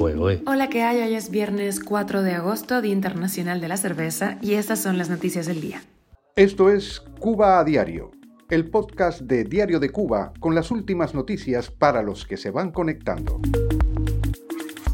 [0.00, 1.02] Hola, ¿qué hay?
[1.02, 5.10] Hoy es viernes 4 de agosto, Día Internacional de la Cerveza, y estas son las
[5.10, 5.82] noticias del día.
[6.36, 8.10] Esto es Cuba a Diario,
[8.48, 12.70] el podcast de Diario de Cuba con las últimas noticias para los que se van
[12.70, 13.42] conectando.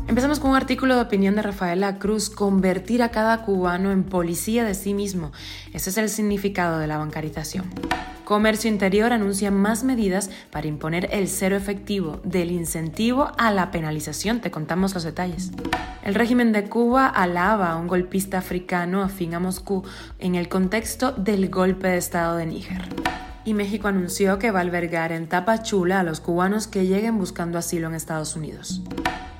[0.08, 4.64] Empezamos con un artículo de opinión de Rafaela Cruz, convertir a cada cubano en policía
[4.64, 5.30] de sí mismo.
[5.72, 7.66] Ese es el significado de la bancarización.
[8.26, 14.40] Comercio Interior anuncia más medidas para imponer el cero efectivo, del incentivo a la penalización.
[14.40, 15.52] Te contamos los detalles.
[16.02, 19.84] El régimen de Cuba alaba a un golpista africano afín a Moscú
[20.18, 22.82] en el contexto del golpe de Estado de Níger.
[23.44, 27.58] Y México anunció que va a albergar en Tapachula a los cubanos que lleguen buscando
[27.58, 28.82] asilo en Estados Unidos.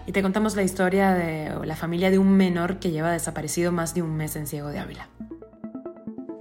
[0.07, 3.95] Y te contamos la historia de la familia de un menor que lleva desaparecido más
[3.95, 5.09] de un mes en Ciego de Ávila.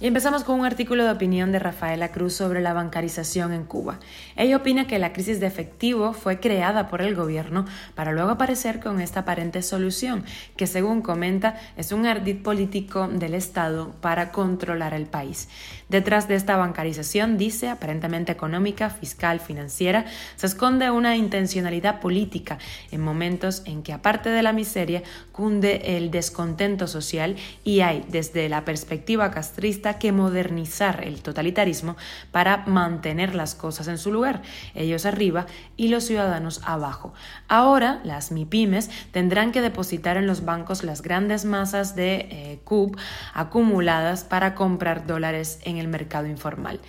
[0.00, 4.00] Y empezamos con un artículo de opinión de Rafaela Cruz sobre la bancarización en Cuba.
[4.34, 7.64] Ella opina que la crisis de efectivo fue creada por el gobierno
[7.94, 10.24] para luego aparecer con esta aparente solución,
[10.56, 15.48] que según comenta es un ardid político del Estado para controlar el país.
[15.88, 22.58] Detrás de esta bancarización, dice, aparentemente económica, fiscal, financiera, se esconde una intencionalidad política
[22.90, 28.48] en momentos en que aparte de la miseria cunde el descontento social y hay desde
[28.48, 31.96] la perspectiva castrista que modernizar el totalitarismo
[32.30, 34.42] para mantener las cosas en su lugar,
[34.74, 37.14] ellos arriba y los ciudadanos abajo.
[37.48, 42.96] Ahora las MIPIMES tendrán que depositar en los bancos las grandes masas de eh, CUB
[43.32, 46.80] acumuladas para comprar dólares en el mercado informal.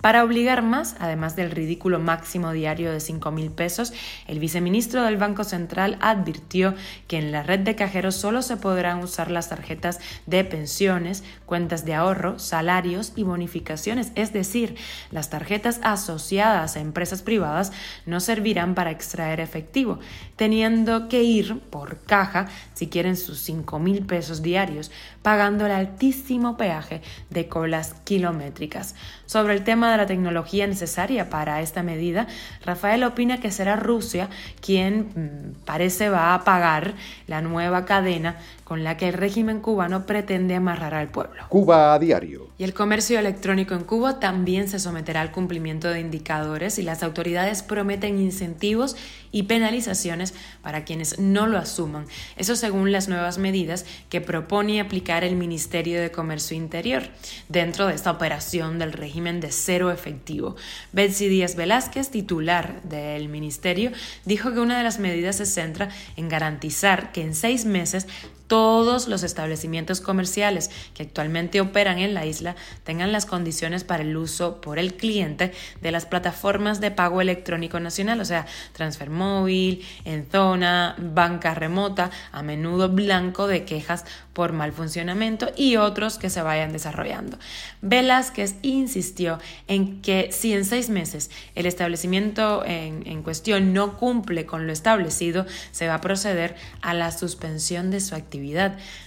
[0.00, 3.92] Para obligar más, además del ridículo máximo diario de 5 mil pesos,
[4.26, 6.74] el viceministro del Banco Central advirtió
[7.06, 11.84] que en la red de cajeros solo se podrán usar las tarjetas de pensiones, cuentas
[11.84, 14.76] de ahorro, salarios y bonificaciones, es decir,
[15.10, 17.70] las tarjetas asociadas a empresas privadas
[18.06, 19.98] no servirán para extraer efectivo,
[20.36, 24.90] teniendo que ir por caja si quieren sus 5 mil pesos diarios,
[25.20, 28.94] pagando el altísimo peaje de colas kilométricas.
[29.26, 32.26] Sobre el tema de la tecnología necesaria para esta medida,
[32.64, 34.28] Rafael opina que será Rusia
[34.60, 36.94] quien mm, parece va a pagar
[37.26, 38.36] la nueva cadena
[38.70, 41.42] con la que el régimen cubano pretende amarrar al pueblo.
[41.48, 42.50] Cuba a diario.
[42.56, 47.02] Y el comercio electrónico en Cuba también se someterá al cumplimiento de indicadores y las
[47.02, 48.94] autoridades prometen incentivos
[49.32, 52.06] y penalizaciones para quienes no lo asuman.
[52.36, 57.02] Eso según las nuevas medidas que propone aplicar el Ministerio de Comercio Interior
[57.48, 60.56] dentro de esta operación del régimen de cero efectivo.
[60.92, 63.92] Betsy Díaz Velázquez, titular del ministerio,
[64.24, 68.06] dijo que una de las medidas se centra en garantizar que en seis meses
[68.50, 74.16] todos los establecimientos comerciales que actualmente operan en la isla tengan las condiciones para el
[74.16, 79.86] uso por el cliente de las plataformas de pago electrónico nacional, o sea, transfer móvil,
[80.04, 86.28] en zona, banca remota, a menudo blanco de quejas por mal funcionamiento y otros que
[86.28, 87.38] se vayan desarrollando.
[87.82, 94.44] Velázquez insistió en que si en seis meses el establecimiento en, en cuestión no cumple
[94.44, 98.39] con lo establecido, se va a proceder a la suspensión de su actividad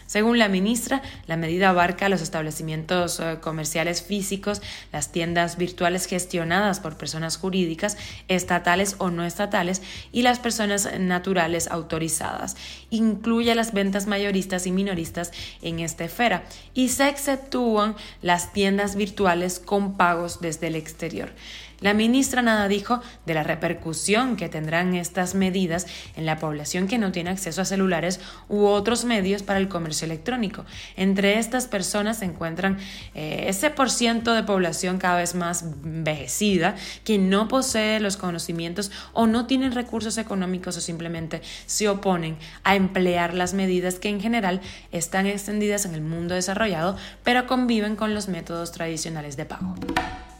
[0.05, 4.61] según la ministra, la medida abarca los establecimientos eh, comerciales físicos,
[4.91, 11.67] las tiendas virtuales gestionadas por personas jurídicas, estatales o no estatales, y las personas naturales
[11.67, 12.55] autorizadas.
[12.89, 19.59] Incluye las ventas mayoristas y minoristas en esta esfera y se exceptúan las tiendas virtuales
[19.59, 21.31] con pagos desde el exterior.
[21.83, 25.85] La ministra nada dijo de la repercusión que tendrán estas medidas
[26.15, 30.05] en la población que no tiene acceso a celulares u otros medios para el comercio
[30.05, 30.63] electrónico.
[30.95, 32.77] Entre estas personas se encuentran
[33.15, 38.89] eh, ese por ciento de población cada vez más envejecida que no posee los conocimientos
[39.11, 44.21] o no tienen recursos económicos o simplemente se oponen a emplear las medidas que en
[44.21, 44.61] general
[44.93, 46.95] están extendidas en el mundo desarrollado
[47.25, 49.75] pero conviven con los métodos tradicionales de pago.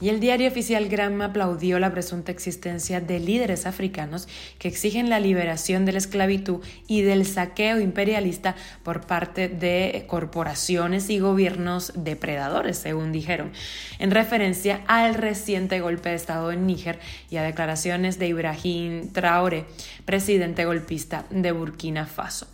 [0.01, 4.27] Y el diario oficial Gramma aplaudió la presunta existencia de líderes africanos
[4.59, 11.09] que exigen la liberación de la esclavitud y del saqueo imperialista por parte de corporaciones
[11.09, 13.51] y gobiernos depredadores, según dijeron,
[13.99, 16.99] en referencia al reciente golpe de Estado en Níger
[17.29, 19.65] y a declaraciones de Ibrahim Traoré,
[20.05, 22.47] presidente golpista de Burkina Faso.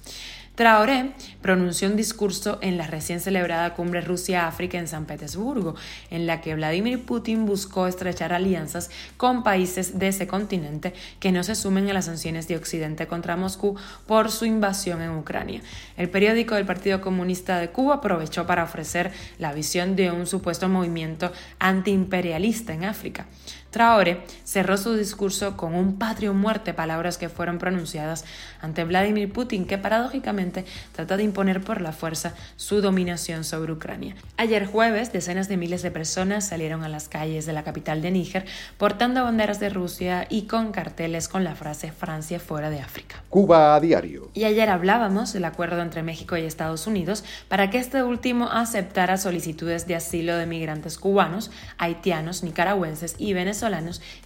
[0.59, 1.11] Traoré
[1.41, 5.75] pronunció un discurso en la recién celebrada cumbre Rusia-África en San Petersburgo,
[6.11, 11.45] en la que Vladimir Putin buscó estrechar alianzas con países de ese continente que no
[11.45, 15.61] se sumen a las sanciones de Occidente contra Moscú por su invasión en Ucrania.
[15.95, 20.67] El periódico del Partido Comunista de Cuba aprovechó para ofrecer la visión de un supuesto
[20.67, 23.27] movimiento antiimperialista en África.
[23.69, 28.25] Traore cerró su discurso con un patrio muerte, palabras que fueron pronunciadas
[28.61, 34.15] ante Vladimir Putin, que paradójicamente trata de imponer por la fuerza su dominación sobre Ucrania.
[34.37, 38.09] Ayer jueves, decenas de miles de personas salieron a las calles de la capital de
[38.09, 38.45] Níger
[38.77, 43.21] portando banderas de Rusia y con carteles con la frase Francia fuera de África.
[43.29, 44.31] Cuba a diario.
[44.33, 49.17] Y ayer hablábamos del acuerdo entre México y Estados Unidos para que este último aceptara
[49.17, 53.58] solicitudes de asilo de migrantes cubanos, haitianos, nicaragüenses y venezolanos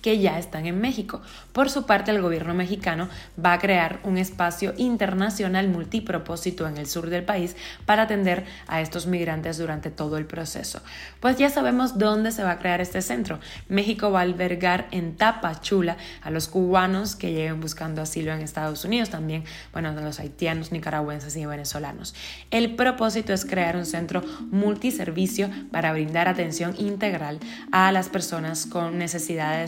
[0.01, 1.21] que ya están en México.
[1.51, 3.09] Por su parte, el gobierno mexicano
[3.43, 8.81] va a crear un espacio internacional multipropósito en el sur del país para atender a
[8.81, 10.81] estos migrantes durante todo el proceso.
[11.19, 13.39] Pues ya sabemos dónde se va a crear este centro.
[13.69, 18.85] México va a albergar en Tapachula a los cubanos que lleguen buscando asilo en Estados
[18.85, 22.15] Unidos, también, bueno, a los haitianos, nicaragüenses y venezolanos.
[22.51, 24.21] El propósito es crear un centro
[24.51, 27.39] multiservicio para brindar atención integral
[27.71, 29.22] a las personas con necesidades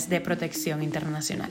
[0.09, 1.49] de protección internacional.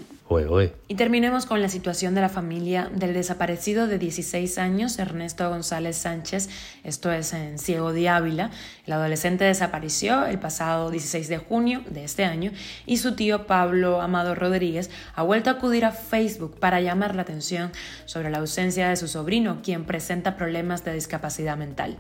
[0.89, 5.99] Y terminemos con la situación de la familia del desaparecido de 16 años, Ernesto González
[5.99, 6.49] Sánchez,
[6.83, 8.51] esto es en Ciego de Ávila.
[8.87, 12.53] El adolescente desapareció el pasado 16 de junio de este año
[12.87, 17.23] y su tío Pablo Amado Rodríguez ha vuelto a acudir a Facebook para llamar la
[17.23, 17.71] atención
[18.07, 21.99] sobre la ausencia de su sobrino, quien presenta problemas de discapacidad mental.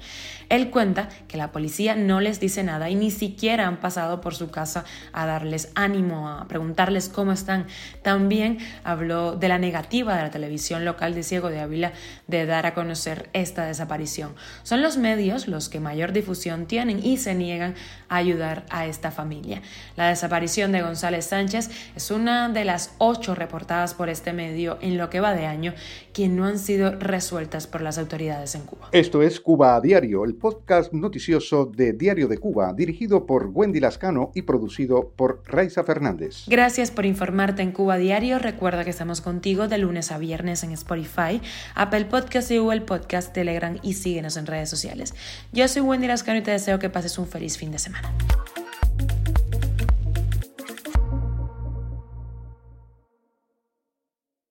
[0.48, 4.34] Él cuenta que la policía no les dice nada y ni siquiera han pasado por
[4.34, 7.66] su casa a darles ánimo, a preguntarles cómo están.
[8.14, 11.92] También habló de la negativa de la televisión local de Ciego de Ávila
[12.28, 14.36] de dar a conocer esta desaparición.
[14.62, 17.74] Son los medios los que mayor difusión tienen y se niegan
[18.08, 19.62] a ayudar a esta familia.
[19.96, 24.96] La desaparición de González Sánchez es una de las ocho reportadas por este medio en
[24.96, 25.74] lo que va de año
[26.12, 28.90] que no han sido resueltas por las autoridades en Cuba.
[28.92, 33.80] Esto es Cuba a Diario, el podcast noticioso de Diario de Cuba, dirigido por Wendy
[33.80, 36.44] Lascano y producido por Raiza Fernández.
[36.46, 38.38] Gracias por informarte en Cuba Diario.
[38.38, 41.40] Recuerda que estamos contigo de lunes a viernes en Spotify,
[41.74, 45.14] Apple Podcast y Google Podcast, Telegram y síguenos en redes sociales.
[45.52, 48.12] Yo soy Wendy Lascano y te deseo que pases un feliz fin de semana.